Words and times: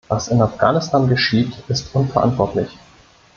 Was 0.07 0.29
in 0.29 0.41
Afghanistan 0.41 1.07
geschieht, 1.07 1.55
ist 1.67 1.93
unverantwortlich. 1.93 2.75